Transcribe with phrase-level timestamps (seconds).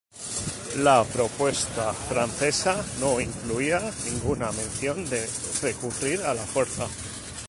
[0.77, 5.29] La propuesta francesa no incluía ninguna mención de
[5.61, 6.87] recurrir a la fuerza.